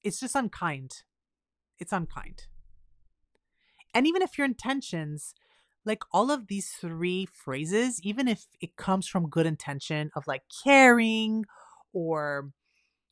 it's 0.03 0.19
just 0.19 0.35
unkind. 0.35 1.03
It's 1.79 1.91
unkind. 1.91 2.43
And 3.93 4.07
even 4.07 4.21
if 4.21 4.37
your 4.37 4.45
intentions, 4.45 5.33
like 5.85 6.03
all 6.11 6.31
of 6.31 6.47
these 6.47 6.69
three 6.69 7.27
phrases, 7.31 7.99
even 8.03 8.27
if 8.27 8.45
it 8.59 8.77
comes 8.77 9.07
from 9.07 9.29
good 9.29 9.45
intention 9.45 10.11
of 10.15 10.27
like 10.27 10.43
caring 10.63 11.45
or 11.93 12.51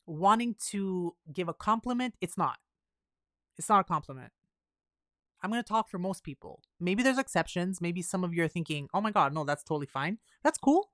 wanting 0.06 0.56
to 0.70 1.14
give 1.32 1.48
a 1.48 1.54
compliment, 1.54 2.14
it's 2.20 2.36
not. 2.36 2.58
It's 3.58 3.68
not 3.68 3.80
a 3.80 3.84
compliment. 3.84 4.32
I'm 5.42 5.50
going 5.50 5.62
to 5.62 5.68
talk 5.68 5.88
for 5.88 5.98
most 5.98 6.22
people. 6.22 6.60
Maybe 6.78 7.02
there's 7.02 7.18
exceptions. 7.18 7.80
Maybe 7.80 8.02
some 8.02 8.24
of 8.24 8.34
you 8.34 8.44
are 8.44 8.48
thinking, 8.48 8.88
oh 8.92 9.00
my 9.00 9.10
God, 9.10 9.32
no, 9.32 9.44
that's 9.44 9.62
totally 9.62 9.86
fine. 9.86 10.18
That's 10.42 10.58
cool. 10.58 10.90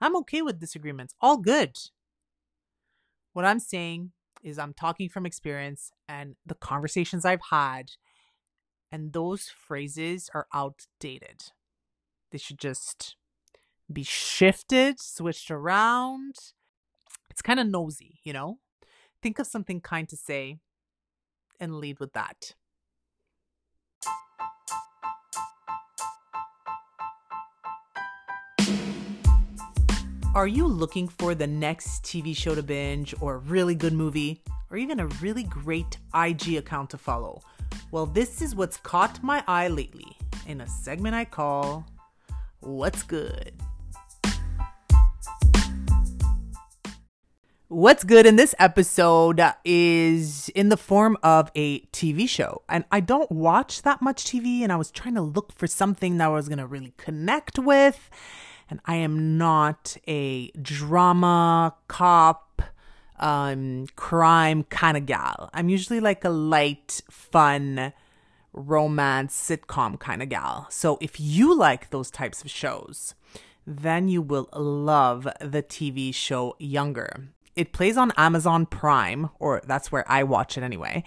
I'm 0.00 0.16
okay 0.16 0.42
with 0.42 0.60
disagreements. 0.60 1.14
All 1.20 1.38
good. 1.38 1.78
What 3.32 3.44
I'm 3.44 3.60
saying 3.60 4.12
is, 4.42 4.58
I'm 4.58 4.74
talking 4.74 5.08
from 5.08 5.24
experience 5.24 5.90
and 6.08 6.36
the 6.44 6.54
conversations 6.54 7.24
I've 7.24 7.40
had, 7.50 7.92
and 8.92 9.12
those 9.12 9.48
phrases 9.48 10.30
are 10.34 10.46
outdated. 10.52 11.44
They 12.30 12.38
should 12.38 12.58
just 12.58 13.16
be 13.90 14.02
shifted, 14.02 15.00
switched 15.00 15.50
around. 15.50 16.36
It's 17.34 17.42
kind 17.42 17.58
of 17.58 17.66
nosy, 17.66 18.20
you 18.22 18.32
know? 18.32 18.60
Think 19.20 19.40
of 19.40 19.48
something 19.48 19.80
kind 19.80 20.08
to 20.08 20.16
say 20.16 20.60
and 21.58 21.80
lead 21.80 21.98
with 21.98 22.12
that. 22.12 22.54
Are 30.32 30.46
you 30.46 30.68
looking 30.68 31.08
for 31.08 31.34
the 31.34 31.48
next 31.48 32.04
TV 32.04 32.36
show 32.36 32.54
to 32.54 32.62
binge, 32.62 33.16
or 33.20 33.34
a 33.34 33.38
really 33.38 33.74
good 33.74 33.94
movie, 33.94 34.40
or 34.70 34.76
even 34.76 35.00
a 35.00 35.08
really 35.20 35.42
great 35.42 35.98
IG 36.14 36.54
account 36.54 36.90
to 36.90 36.98
follow? 36.98 37.42
Well, 37.90 38.06
this 38.06 38.42
is 38.42 38.54
what's 38.54 38.76
caught 38.76 39.20
my 39.24 39.42
eye 39.48 39.66
lately 39.66 40.16
in 40.46 40.60
a 40.60 40.68
segment 40.68 41.16
I 41.16 41.24
call 41.24 41.84
What's 42.60 43.02
Good. 43.02 43.63
What's 47.74 48.04
good 48.04 48.24
in 48.24 48.36
this 48.36 48.54
episode 48.60 49.42
is 49.64 50.48
in 50.50 50.68
the 50.68 50.76
form 50.76 51.18
of 51.24 51.50
a 51.56 51.80
TV 51.86 52.28
show. 52.28 52.62
And 52.68 52.84
I 52.92 53.00
don't 53.00 53.32
watch 53.32 53.82
that 53.82 54.00
much 54.00 54.26
TV, 54.26 54.60
and 54.60 54.70
I 54.70 54.76
was 54.76 54.92
trying 54.92 55.16
to 55.16 55.20
look 55.20 55.52
for 55.52 55.66
something 55.66 56.18
that 56.18 56.26
I 56.26 56.28
was 56.28 56.46
going 56.46 56.58
to 56.60 56.68
really 56.68 56.94
connect 56.98 57.58
with 57.58 58.10
and 58.70 58.78
I 58.86 58.94
am 58.94 59.38
not 59.38 59.96
a 60.06 60.52
drama, 60.52 61.74
cop, 61.88 62.62
um, 63.18 63.88
crime 63.96 64.62
kind 64.62 64.96
of 64.96 65.06
gal. 65.06 65.50
I'm 65.52 65.68
usually 65.68 65.98
like 65.98 66.24
a 66.24 66.30
light, 66.30 67.02
fun, 67.10 67.92
romance, 68.52 69.34
sitcom 69.34 69.98
kind 69.98 70.22
of 70.22 70.28
gal. 70.28 70.68
So 70.70 70.96
if 71.00 71.18
you 71.18 71.52
like 71.52 71.90
those 71.90 72.12
types 72.12 72.40
of 72.40 72.50
shows, 72.52 73.16
then 73.66 74.06
you 74.06 74.22
will 74.22 74.48
love 74.52 75.24
the 75.40 75.64
TV 75.64 76.14
show 76.14 76.54
Younger. 76.60 77.33
It 77.56 77.72
plays 77.72 77.96
on 77.96 78.12
Amazon 78.16 78.66
Prime, 78.66 79.30
or 79.38 79.62
that's 79.66 79.92
where 79.92 80.10
I 80.10 80.22
watch 80.22 80.58
it 80.58 80.62
anyway. 80.62 81.04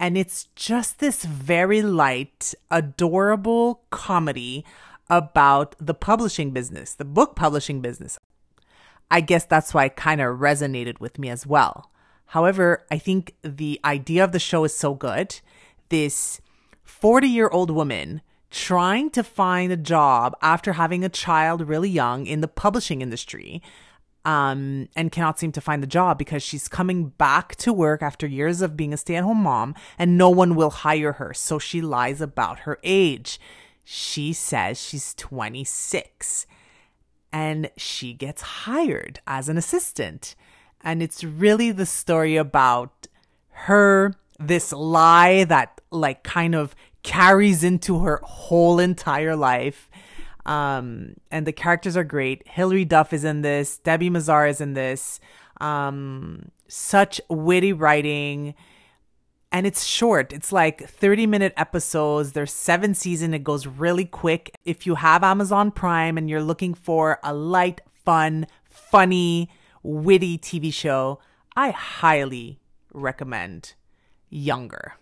And 0.00 0.16
it's 0.16 0.48
just 0.56 0.98
this 0.98 1.24
very 1.24 1.82
light, 1.82 2.54
adorable 2.70 3.82
comedy 3.90 4.64
about 5.10 5.76
the 5.78 5.94
publishing 5.94 6.50
business, 6.50 6.94
the 6.94 7.04
book 7.04 7.36
publishing 7.36 7.80
business. 7.80 8.18
I 9.10 9.20
guess 9.20 9.44
that's 9.44 9.74
why 9.74 9.84
it 9.84 9.96
kind 9.96 10.20
of 10.20 10.38
resonated 10.38 11.00
with 11.00 11.18
me 11.18 11.28
as 11.28 11.46
well. 11.46 11.90
However, 12.26 12.84
I 12.90 12.98
think 12.98 13.34
the 13.42 13.78
idea 13.84 14.24
of 14.24 14.32
the 14.32 14.38
show 14.38 14.64
is 14.64 14.76
so 14.76 14.94
good. 14.94 15.40
This 15.90 16.40
40 16.82 17.28
year 17.28 17.48
old 17.48 17.70
woman 17.70 18.22
trying 18.50 19.10
to 19.10 19.22
find 19.22 19.72
a 19.72 19.76
job 19.76 20.34
after 20.40 20.74
having 20.74 21.04
a 21.04 21.08
child 21.08 21.68
really 21.68 21.90
young 21.90 22.26
in 22.26 22.40
the 22.40 22.48
publishing 22.48 23.02
industry 23.02 23.60
um, 24.24 24.88
and 24.96 25.12
cannot 25.12 25.38
seem 25.38 25.52
to 25.52 25.60
find 25.60 25.82
the 25.82 25.86
job 25.86 26.18
because 26.18 26.42
she's 26.42 26.68
coming 26.68 27.08
back 27.08 27.56
to 27.56 27.72
work 27.72 28.02
after 28.02 28.26
years 28.26 28.62
of 28.62 28.76
being 28.76 28.92
a 28.92 28.96
stay 28.96 29.16
at 29.16 29.24
home 29.24 29.42
mom 29.42 29.74
and 29.98 30.16
no 30.16 30.30
one 30.30 30.54
will 30.54 30.70
hire 30.70 31.12
her. 31.14 31.34
So 31.34 31.58
she 31.58 31.80
lies 31.80 32.20
about 32.20 32.60
her 32.60 32.78
age. 32.82 33.38
She 33.84 34.32
says 34.32 34.80
she's 34.80 35.14
26 35.14 36.46
and 37.32 37.70
she 37.76 38.14
gets 38.14 38.42
hired 38.42 39.20
as 39.26 39.48
an 39.48 39.58
assistant. 39.58 40.34
And 40.80 41.02
it's 41.02 41.24
really 41.24 41.70
the 41.70 41.86
story 41.86 42.36
about 42.36 43.08
her, 43.50 44.14
this 44.38 44.72
lie 44.72 45.44
that 45.44 45.80
like 45.90 46.22
kind 46.22 46.54
of 46.54 46.74
carries 47.02 47.62
into 47.62 48.00
her 48.00 48.20
whole 48.22 48.78
entire 48.78 49.36
life. 49.36 49.90
Um, 50.46 51.14
and 51.30 51.46
the 51.46 51.52
characters 51.52 51.96
are 51.96 52.04
great. 52.04 52.46
Hilary 52.46 52.84
Duff 52.84 53.12
is 53.12 53.24
in 53.24 53.42
this, 53.42 53.80
Debi 53.84 54.10
Mazar 54.10 54.48
is 54.48 54.60
in 54.60 54.74
this. 54.74 55.20
Um, 55.60 56.50
such 56.68 57.20
witty 57.28 57.72
writing 57.72 58.54
and 59.54 59.68
it's 59.68 59.84
short. 59.84 60.32
It's 60.32 60.50
like 60.50 60.82
30 60.88 61.28
minute 61.28 61.54
episodes. 61.56 62.32
There's 62.32 62.52
seven 62.52 62.92
season. 62.92 63.32
It 63.32 63.44
goes 63.44 63.68
really 63.68 64.04
quick. 64.04 64.58
If 64.64 64.84
you 64.84 64.96
have 64.96 65.22
Amazon 65.22 65.70
Prime 65.70 66.18
and 66.18 66.28
you're 66.28 66.42
looking 66.42 66.74
for 66.74 67.20
a 67.22 67.32
light, 67.32 67.80
fun, 68.04 68.48
funny, 68.64 69.48
witty 69.84 70.38
TV 70.38 70.72
show, 70.72 71.20
I 71.54 71.70
highly 71.70 72.58
recommend 72.92 73.74
Younger. 74.28 74.94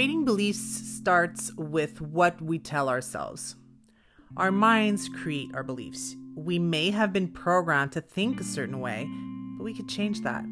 Creating 0.00 0.24
beliefs 0.24 0.62
starts 0.96 1.54
with 1.58 2.00
what 2.00 2.40
we 2.40 2.58
tell 2.58 2.88
ourselves. 2.88 3.56
Our 4.34 4.50
minds 4.50 5.10
create 5.10 5.54
our 5.54 5.62
beliefs. 5.62 6.16
We 6.34 6.58
may 6.58 6.90
have 6.90 7.12
been 7.12 7.28
programmed 7.28 7.92
to 7.92 8.00
think 8.00 8.40
a 8.40 8.44
certain 8.44 8.80
way, 8.80 9.06
but 9.58 9.64
we 9.64 9.74
could 9.74 9.90
change 9.90 10.22
that. 10.22 10.42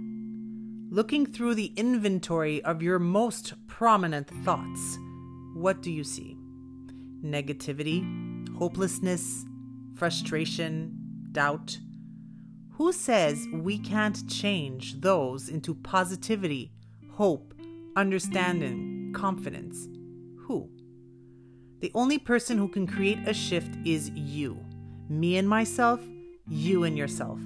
Looking 0.91 1.25
through 1.25 1.55
the 1.55 1.73
inventory 1.77 2.63
of 2.63 2.83
your 2.83 2.99
most 2.99 3.55
prominent 3.67 4.29
thoughts, 4.45 4.99
what 5.55 5.81
do 5.81 5.91
you 5.91 6.05
see? 6.05 6.37
Negativity, 7.25 8.05
hopelessness, 8.59 9.47
frustration, 9.95 10.95
doubt. 11.33 11.79
Who 12.73 12.93
says 12.93 13.47
we 13.51 13.79
can't 13.79 14.29
change 14.29 15.01
those 15.01 15.49
into 15.49 15.75
positivity, 15.75 16.71
hope, 17.13 17.55
understanding, 17.97 18.98
confidence. 19.13 19.89
Who? 20.47 20.71
The 21.81 21.93
only 21.95 22.19
person 22.19 22.59
who 22.59 22.69
can 22.69 22.87
create 22.87 23.21
a 23.27 23.35
shift 23.35 23.77
is 23.85 24.11
you. 24.11 24.59
Me 25.09 25.37
and 25.37 25.49
myself, 25.49 26.01
you 26.49 26.85
and 26.85 26.97
yourself. 26.99 27.39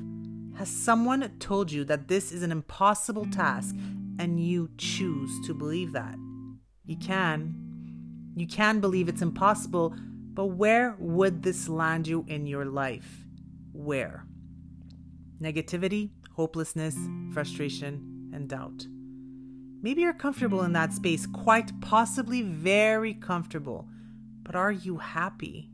Has 0.57 0.68
someone 0.68 1.31
told 1.38 1.70
you 1.72 1.85
that 1.85 2.09
this 2.09 2.33
is 2.33 2.42
an 2.42 2.53
impossible 2.53 3.27
task 3.27 3.75
and 4.18 4.40
you 4.40 4.70
choose 4.79 5.46
to 5.46 5.55
believe 5.55 5.92
that? 5.92 6.16
You 6.85 6.96
can. 6.96 7.55
You 8.37 8.46
can 8.46 8.81
believe 8.81 9.09
it's 9.09 9.22
impossible, 9.22 9.94
but 10.35 10.46
where 10.46 10.96
would 10.98 11.42
this 11.42 11.68
land 11.68 12.07
you 12.07 12.25
in 12.29 12.46
your 12.46 12.64
life? 12.64 13.27
Where? 13.72 14.25
Negativity, 15.40 16.11
hopelessness, 16.35 16.96
frustration, 17.33 18.31
and 18.33 18.48
doubt. 18.48 18.87
Maybe 19.83 20.03
you're 20.03 20.12
comfortable 20.12 20.62
in 20.62 20.73
that 20.75 20.92
space, 20.92 21.27
quite 21.27 21.81
possibly 21.81 22.42
very 22.42 23.14
comfortable. 23.14 23.88
But 24.45 24.55
are 24.55 24.71
you 24.71 24.99
happy? 24.99 25.71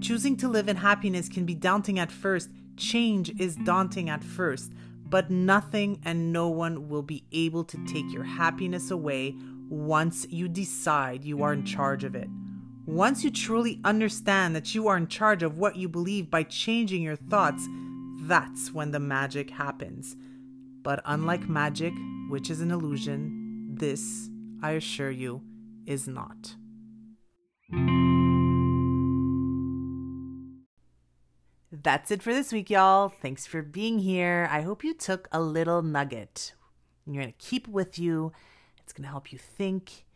Choosing 0.00 0.34
to 0.38 0.48
live 0.48 0.66
in 0.66 0.76
happiness 0.76 1.28
can 1.28 1.44
be 1.44 1.54
daunting 1.54 1.98
at 1.98 2.10
first. 2.10 2.48
Change 2.78 3.38
is 3.38 3.56
daunting 3.56 4.08
at 4.08 4.24
first. 4.24 4.72
But 5.04 5.30
nothing 5.30 6.00
and 6.06 6.32
no 6.32 6.48
one 6.48 6.88
will 6.88 7.02
be 7.02 7.24
able 7.32 7.64
to 7.64 7.84
take 7.84 8.10
your 8.10 8.24
happiness 8.24 8.90
away 8.90 9.34
once 9.68 10.26
you 10.30 10.48
decide 10.48 11.22
you 11.22 11.42
are 11.42 11.52
in 11.52 11.66
charge 11.66 12.04
of 12.04 12.14
it. 12.14 12.28
Once 12.86 13.22
you 13.22 13.30
truly 13.30 13.78
understand 13.84 14.56
that 14.56 14.74
you 14.74 14.88
are 14.88 14.96
in 14.96 15.06
charge 15.06 15.42
of 15.42 15.58
what 15.58 15.76
you 15.76 15.86
believe 15.86 16.30
by 16.30 16.42
changing 16.42 17.02
your 17.02 17.16
thoughts, 17.16 17.68
that's 18.22 18.72
when 18.72 18.90
the 18.90 18.98
magic 18.98 19.50
happens. 19.50 20.16
But 20.82 21.02
unlike 21.04 21.48
magic, 21.48 21.92
which 22.32 22.48
is 22.48 22.62
an 22.62 22.70
illusion, 22.70 23.68
this, 23.74 24.30
I 24.62 24.70
assure 24.70 25.10
you, 25.10 25.42
is 25.84 26.08
not. 26.08 26.56
That's 31.70 32.10
it 32.10 32.22
for 32.22 32.32
this 32.32 32.50
week, 32.50 32.70
y'all. 32.70 33.10
Thanks 33.10 33.44
for 33.44 33.60
being 33.60 33.98
here. 33.98 34.48
I 34.50 34.62
hope 34.62 34.82
you 34.82 34.94
took 34.94 35.28
a 35.30 35.42
little 35.42 35.82
nugget. 35.82 36.54
And 37.04 37.14
you're 37.14 37.22
going 37.22 37.34
to 37.38 37.46
keep 37.46 37.68
it 37.68 37.74
with 37.74 37.98
you. 37.98 38.32
It's 38.82 38.94
going 38.94 39.04
to 39.04 39.10
help 39.10 39.30
you 39.30 39.36
think. 39.36 40.06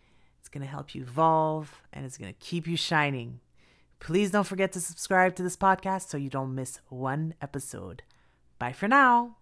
It's 0.40 0.48
going 0.48 0.64
to 0.64 0.70
help 0.70 0.94
you 0.94 1.02
evolve 1.02 1.82
and 1.92 2.06
it's 2.06 2.16
going 2.16 2.32
to 2.32 2.40
keep 2.40 2.66
you 2.66 2.78
shining. 2.78 3.40
Please 4.00 4.30
don't 4.30 4.44
forget 4.44 4.72
to 4.72 4.80
subscribe 4.80 5.36
to 5.36 5.42
this 5.42 5.58
podcast 5.58 6.08
so 6.08 6.16
you 6.16 6.30
don't 6.30 6.54
miss 6.54 6.80
one 6.88 7.34
episode. 7.42 8.04
Bye 8.58 8.72
for 8.72 8.88
now. 8.88 9.36